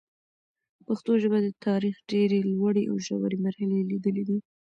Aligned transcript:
پښتو 0.87 1.11
ژبه 1.21 1.37
د 1.43 1.47
تاریخ 1.67 1.95
ډېري 2.11 2.39
لوړي 2.51 2.83
او 2.89 2.95
ژوري 3.05 3.37
مرحلې 3.45 3.79
لیدلي 3.91 4.23
دي. 4.29 4.37